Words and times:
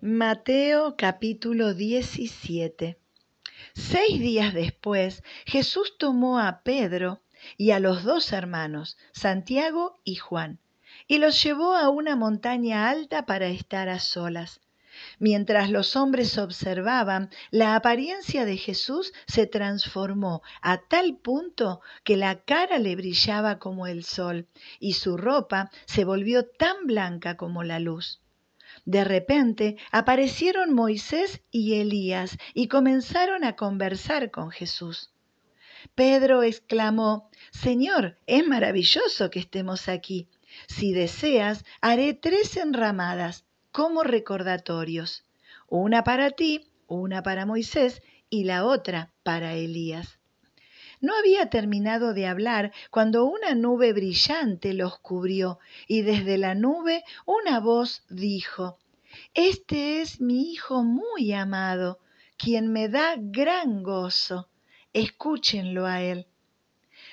Mateo 0.00 0.94
capítulo 0.96 1.74
17 1.74 3.00
Seis 3.74 4.20
días 4.20 4.54
después, 4.54 5.24
Jesús 5.44 5.98
tomó 5.98 6.38
a 6.38 6.62
Pedro 6.62 7.20
y 7.56 7.72
a 7.72 7.80
los 7.80 8.04
dos 8.04 8.30
hermanos, 8.32 8.96
Santiago 9.10 9.98
y 10.04 10.14
Juan, 10.14 10.60
y 11.08 11.18
los 11.18 11.42
llevó 11.42 11.74
a 11.74 11.88
una 11.88 12.14
montaña 12.14 12.88
alta 12.88 13.26
para 13.26 13.48
estar 13.48 13.88
a 13.88 13.98
solas. 13.98 14.60
Mientras 15.18 15.68
los 15.68 15.96
hombres 15.96 16.38
observaban, 16.38 17.30
la 17.50 17.74
apariencia 17.74 18.44
de 18.44 18.56
Jesús 18.56 19.12
se 19.26 19.48
transformó 19.48 20.42
a 20.62 20.78
tal 20.78 21.16
punto 21.16 21.80
que 22.04 22.16
la 22.16 22.44
cara 22.44 22.78
le 22.78 22.94
brillaba 22.94 23.58
como 23.58 23.88
el 23.88 24.04
sol 24.04 24.46
y 24.78 24.92
su 24.92 25.16
ropa 25.16 25.72
se 25.86 26.04
volvió 26.04 26.46
tan 26.46 26.86
blanca 26.86 27.36
como 27.36 27.64
la 27.64 27.80
luz. 27.80 28.20
De 28.84 29.04
repente 29.04 29.76
aparecieron 29.90 30.74
Moisés 30.74 31.42
y 31.50 31.80
Elías 31.80 32.38
y 32.54 32.68
comenzaron 32.68 33.44
a 33.44 33.56
conversar 33.56 34.30
con 34.30 34.50
Jesús. 34.50 35.10
Pedro 35.94 36.42
exclamó, 36.42 37.30
Señor, 37.50 38.18
es 38.26 38.46
maravilloso 38.46 39.30
que 39.30 39.38
estemos 39.38 39.88
aquí. 39.88 40.28
Si 40.66 40.92
deseas, 40.92 41.64
haré 41.80 42.14
tres 42.14 42.56
enramadas 42.56 43.44
como 43.70 44.02
recordatorios, 44.02 45.24
una 45.68 46.04
para 46.04 46.30
ti, 46.30 46.70
una 46.86 47.22
para 47.22 47.46
Moisés 47.46 48.02
y 48.30 48.44
la 48.44 48.64
otra 48.64 49.12
para 49.22 49.54
Elías. 49.54 50.17
No 51.00 51.16
había 51.16 51.48
terminado 51.48 52.12
de 52.12 52.26
hablar 52.26 52.72
cuando 52.90 53.24
una 53.24 53.54
nube 53.54 53.92
brillante 53.92 54.74
los 54.74 54.98
cubrió 54.98 55.58
y 55.86 56.02
desde 56.02 56.38
la 56.38 56.54
nube 56.54 57.04
una 57.24 57.60
voz 57.60 58.02
dijo, 58.08 58.78
Este 59.34 60.00
es 60.00 60.20
mi 60.20 60.50
Hijo 60.52 60.82
muy 60.82 61.32
amado, 61.32 62.00
quien 62.36 62.72
me 62.72 62.88
da 62.88 63.14
gran 63.16 63.82
gozo. 63.82 64.48
Escúchenlo 64.92 65.86
a 65.86 66.02
él. 66.02 66.26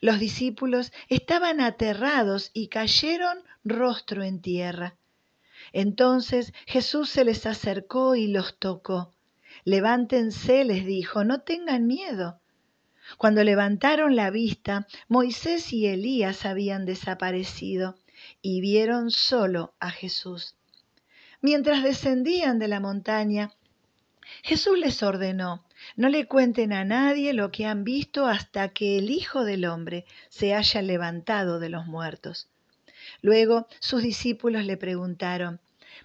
Los 0.00 0.18
discípulos 0.18 0.92
estaban 1.08 1.60
aterrados 1.60 2.50
y 2.52 2.68
cayeron 2.68 3.38
rostro 3.64 4.22
en 4.22 4.40
tierra. 4.40 4.96
Entonces 5.72 6.52
Jesús 6.66 7.10
se 7.10 7.24
les 7.24 7.46
acercó 7.46 8.16
y 8.16 8.26
los 8.26 8.58
tocó. 8.58 9.12
Levántense, 9.64 10.64
les 10.64 10.86
dijo, 10.86 11.24
no 11.24 11.42
tengan 11.42 11.86
miedo. 11.86 12.40
Cuando 13.18 13.44
levantaron 13.44 14.16
la 14.16 14.30
vista, 14.30 14.86
Moisés 15.08 15.72
y 15.72 15.86
Elías 15.86 16.44
habían 16.44 16.86
desaparecido 16.86 17.96
y 18.42 18.60
vieron 18.60 19.10
solo 19.10 19.74
a 19.80 19.90
Jesús. 19.90 20.54
Mientras 21.40 21.82
descendían 21.82 22.58
de 22.58 22.68
la 22.68 22.80
montaña, 22.80 23.52
Jesús 24.42 24.78
les 24.78 25.02
ordenó, 25.02 25.64
no 25.96 26.08
le 26.08 26.26
cuenten 26.26 26.72
a 26.72 26.84
nadie 26.84 27.32
lo 27.32 27.50
que 27.50 27.66
han 27.66 27.84
visto 27.84 28.26
hasta 28.26 28.68
que 28.68 28.98
el 28.98 29.10
Hijo 29.10 29.44
del 29.44 29.64
Hombre 29.64 30.04
se 30.28 30.54
haya 30.54 30.82
levantado 30.82 31.58
de 31.58 31.68
los 31.68 31.86
muertos. 31.86 32.48
Luego 33.22 33.66
sus 33.80 34.02
discípulos 34.02 34.64
le 34.64 34.76
preguntaron, 34.76 35.60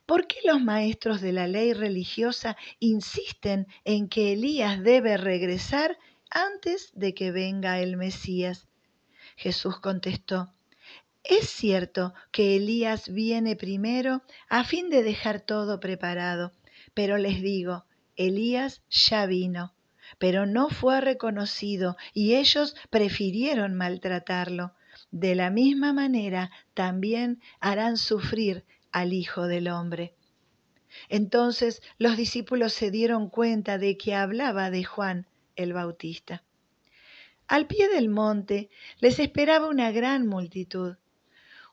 ¿por 0.05 0.27
qué 0.27 0.37
los 0.45 0.61
maestros 0.61 1.21
de 1.21 1.33
la 1.33 1.47
ley 1.47 1.73
religiosa 1.73 2.57
insisten 2.79 3.67
en 3.83 4.07
que 4.07 4.33
Elías 4.33 4.81
debe 4.83 5.17
regresar 5.17 5.97
antes 6.29 6.91
de 6.93 7.13
que 7.13 7.31
venga 7.31 7.79
el 7.79 7.97
Mesías. 7.97 8.67
Jesús 9.35 9.79
contestó, 9.79 10.53
es 11.23 11.49
cierto 11.49 12.13
que 12.31 12.55
Elías 12.55 13.09
viene 13.09 13.55
primero 13.55 14.21
a 14.47 14.63
fin 14.63 14.91
de 14.91 15.01
dejar 15.01 15.41
todo 15.41 15.79
preparado, 15.79 16.51
pero 16.93 17.17
les 17.17 17.41
digo, 17.41 17.85
Elías 18.15 18.83
ya 18.89 19.25
vino, 19.25 19.73
pero 20.19 20.45
no 20.45 20.69
fue 20.69 21.01
reconocido 21.01 21.97
y 22.13 22.35
ellos 22.35 22.75
prefirieron 22.91 23.73
maltratarlo. 23.73 24.73
De 25.09 25.33
la 25.33 25.49
misma 25.49 25.93
manera 25.93 26.51
también 26.75 27.41
harán 27.59 27.97
sufrir 27.97 28.63
al 28.91 29.11
Hijo 29.11 29.47
del 29.47 29.67
Hombre. 29.67 30.13
Entonces 31.09 31.81
los 31.97 32.17
discípulos 32.17 32.71
se 32.73 32.91
dieron 32.91 33.29
cuenta 33.29 33.79
de 33.79 33.97
que 33.97 34.13
hablaba 34.13 34.69
de 34.69 34.83
Juan 34.83 35.27
el 35.55 35.73
Bautista. 35.73 36.43
Al 37.47 37.67
pie 37.67 37.87
del 37.89 38.09
monte 38.09 38.69
les 38.99 39.19
esperaba 39.19 39.67
una 39.67 39.91
gran 39.91 40.27
multitud. 40.27 40.95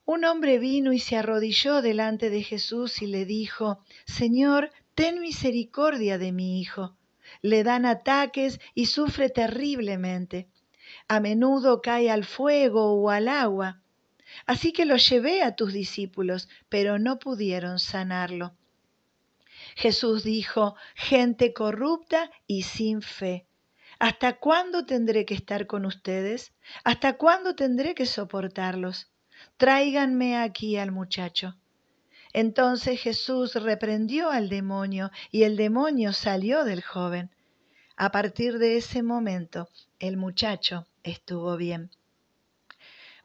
Un 0.05 0.25
hombre 0.25 0.59
vino 0.59 0.93
y 0.93 0.99
se 0.99 1.17
arrodilló 1.17 1.81
delante 1.81 2.29
de 2.29 2.43
Jesús 2.43 3.01
y 3.03 3.07
le 3.07 3.25
dijo, 3.25 3.85
Señor, 4.05 4.71
ten 4.95 5.21
misericordia 5.21 6.19
de 6.19 6.33
mi 6.33 6.61
hijo. 6.61 6.97
Le 7.41 7.63
dan 7.63 7.87
ataques 7.87 8.61
y 8.75 8.87
sufre 8.87 9.31
terriblemente. 9.31 10.49
A 11.09 11.21
menudo 11.21 11.81
cae 11.81 12.11
al 12.11 12.25
fuego 12.25 12.93
o 12.95 13.11
al 13.11 13.29
agua. 13.29 13.81
Así 14.47 14.73
que 14.73 14.85
lo 14.85 14.97
llevé 14.97 15.43
a 15.43 15.57
tus 15.57 15.73
discípulos, 15.73 16.49
pero 16.69 16.99
no 16.99 17.19
pudieron 17.19 17.79
sanarlo. 17.79 18.55
Jesús 19.77 20.25
dijo, 20.25 20.75
gente 20.95 21.53
corrupta 21.53 22.31
y 22.47 22.63
sin 22.63 23.03
fe. 23.03 23.47
¿Hasta 24.03 24.33
cuándo 24.33 24.85
tendré 24.85 25.25
que 25.25 25.35
estar 25.35 25.69
con 25.69 25.87
ustedes? 25.87 26.53
¿Hasta 26.83 27.17
cuándo 27.17 27.55
tendré 27.55 27.95
que 27.95 28.05
soportarlos? 28.05 29.13
Tráiganme 29.59 30.37
aquí 30.39 30.77
al 30.77 30.91
muchacho. 30.91 31.55
Entonces 32.33 33.01
Jesús 33.01 33.55
reprendió 33.55 34.33
al 34.33 34.49
demonio 34.49 35.13
y 35.31 35.45
el 35.45 35.57
demonio 35.57 36.13
salió 36.13 36.65
del 36.65 36.83
joven. 36.83 37.31
A 37.95 38.11
partir 38.11 38.59
de 38.59 38.77
ese 38.77 39.05
momento, 39.05 39.69
el 40.01 40.17
muchacho 40.17 40.89
estuvo 41.05 41.57
bien. 41.57 41.93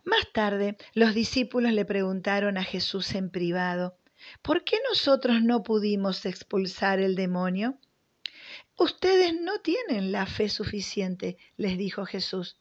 Más 0.04 0.32
tarde, 0.32 0.78
los 0.94 1.16
discípulos 1.16 1.74
le 1.74 1.86
preguntaron 1.86 2.56
a 2.60 2.64
Jesús 2.64 3.16
en 3.16 3.32
privado, 3.32 3.98
¿por 4.44 4.64
qué 4.64 4.78
nosotros 4.88 5.42
no 5.42 5.64
pudimos 5.64 6.24
expulsar 6.28 7.00
el 7.00 7.16
demonio? 7.16 7.80
Ustedes 8.78 9.34
no 9.42 9.60
tienen 9.60 10.12
la 10.12 10.28
fe 10.28 10.50
suficiente, 10.50 11.38
les 11.58 11.80
dijo 11.80 12.06
Jesús. 12.06 12.58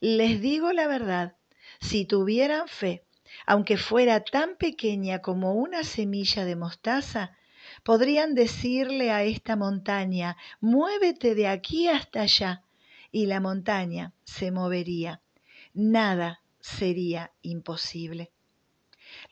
Les 0.00 0.40
digo 0.40 0.72
la 0.72 0.88
verdad, 0.88 1.36
si 1.80 2.04
tuvieran 2.04 2.66
fe, 2.66 3.04
aunque 3.46 3.76
fuera 3.76 4.24
tan 4.24 4.56
pequeña 4.56 5.20
como 5.20 5.54
una 5.54 5.84
semilla 5.84 6.44
de 6.44 6.56
mostaza, 6.56 7.36
podrían 7.84 8.34
decirle 8.34 9.12
a 9.12 9.22
esta 9.22 9.54
montaña, 9.54 10.36
muévete 10.60 11.36
de 11.36 11.46
aquí 11.46 11.86
hasta 11.86 12.22
allá, 12.22 12.64
y 13.12 13.26
la 13.26 13.38
montaña 13.38 14.12
se 14.24 14.50
movería. 14.50 15.22
Nada 15.72 16.42
sería 16.58 17.32
imposible. 17.42 18.32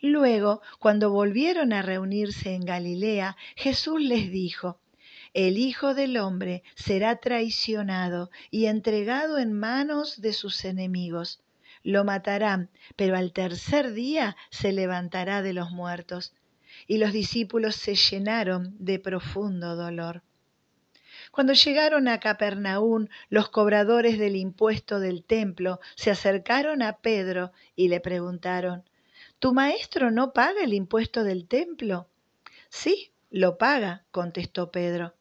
Luego, 0.00 0.62
cuando 0.78 1.10
volvieron 1.10 1.72
a 1.72 1.82
reunirse 1.82 2.54
en 2.54 2.65
Galilea, 2.65 3.37
Jesús 3.56 4.00
les 4.00 4.31
dijo, 4.31 4.81
el 5.34 5.59
Hijo 5.59 5.94
del 5.94 6.16
Hombre 6.16 6.62
será 6.75 7.16
traicionado 7.16 8.31
y 8.50 8.66
entregado 8.66 9.39
en 9.39 9.53
manos 9.53 10.21
de 10.21 10.33
sus 10.33 10.65
enemigos. 10.65 11.41
Lo 11.83 12.05
matarán, 12.05 12.71
pero 12.97 13.16
al 13.16 13.33
tercer 13.33 13.93
día 13.93 14.37
se 14.50 14.72
levantará 14.72 15.43
de 15.43 15.53
los 15.53 15.71
muertos. 15.71 16.34
Y 16.87 16.99
los 16.99 17.12
discípulos 17.12 17.77
se 17.77 17.94
llenaron 17.94 18.75
de 18.78 18.99
profundo 18.99 19.77
dolor. 19.77 20.22
Cuando 21.31 21.53
llegaron 21.53 22.09
a 22.09 22.21
Capernaún, 22.21 23.10
los 23.28 23.49
cobradores 23.49 24.19
del 24.19 24.37
impuesto 24.37 24.99
del 25.00 25.25
templo 25.25 25.81
se 25.95 26.10
acercaron 26.10 26.83
a 26.83 26.99
Pedro 26.99 27.53
y 27.77 27.89
le 27.89 28.00
preguntaron, 28.00 28.84
¿Tu 29.39 29.53
maestro 29.53 30.10
no 30.10 30.33
paga 30.33 30.65
el 30.65 30.75
impuesto 30.75 31.22
del 31.22 31.47
templo? 31.47 32.09
Sí, 32.71 33.12
lo 33.31 33.56
paga, 33.56 34.04
contestó 34.10 34.71
Pedro. 34.71 35.15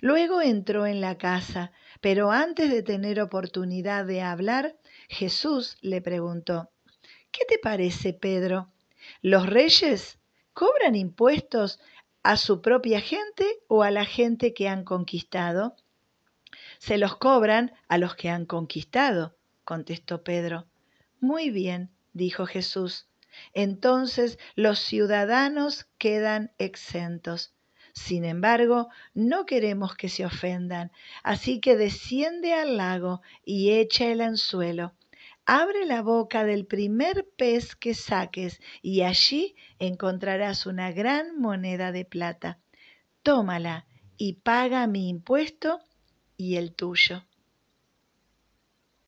Luego 0.00 0.40
entró 0.40 0.86
en 0.86 1.00
la 1.00 1.18
casa, 1.18 1.72
pero 2.00 2.30
antes 2.30 2.70
de 2.70 2.82
tener 2.82 3.20
oportunidad 3.20 4.06
de 4.06 4.22
hablar, 4.22 4.76
Jesús 5.08 5.76
le 5.82 6.00
preguntó, 6.00 6.70
¿qué 7.30 7.44
te 7.46 7.58
parece, 7.58 8.12
Pedro? 8.12 8.72
¿Los 9.20 9.46
reyes 9.46 10.18
cobran 10.54 10.94
impuestos 10.94 11.80
a 12.22 12.36
su 12.36 12.62
propia 12.62 13.00
gente 13.00 13.46
o 13.68 13.82
a 13.82 13.90
la 13.90 14.04
gente 14.04 14.54
que 14.54 14.68
han 14.68 14.84
conquistado? 14.84 15.76
Se 16.78 16.96
los 16.96 17.16
cobran 17.16 17.72
a 17.88 17.98
los 17.98 18.14
que 18.14 18.30
han 18.30 18.46
conquistado, 18.46 19.36
contestó 19.64 20.22
Pedro. 20.22 20.66
Muy 21.20 21.50
bien, 21.50 21.90
dijo 22.14 22.46
Jesús. 22.46 23.06
Entonces 23.52 24.38
los 24.54 24.78
ciudadanos 24.78 25.86
quedan 25.98 26.52
exentos. 26.58 27.52
Sin 28.06 28.24
embargo, 28.24 28.88
no 29.12 29.44
queremos 29.44 29.94
que 29.94 30.08
se 30.08 30.24
ofendan, 30.24 30.90
así 31.22 31.60
que 31.60 31.76
desciende 31.76 32.54
al 32.54 32.78
lago 32.78 33.20
y 33.44 33.72
echa 33.72 34.06
el 34.06 34.22
anzuelo. 34.22 34.94
Abre 35.44 35.84
la 35.84 36.00
boca 36.00 36.44
del 36.44 36.64
primer 36.64 37.28
pez 37.36 37.76
que 37.76 37.92
saques 37.92 38.60
y 38.80 39.02
allí 39.02 39.54
encontrarás 39.78 40.64
una 40.64 40.92
gran 40.92 41.38
moneda 41.38 41.92
de 41.92 42.06
plata. 42.06 42.58
tómala 43.22 43.86
y 44.16 44.32
paga 44.34 44.86
mi 44.86 45.10
impuesto 45.10 45.80
y 46.38 46.56
el 46.56 46.74
tuyo. 46.74 47.24